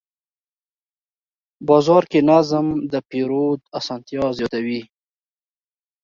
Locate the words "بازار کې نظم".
1.67-2.67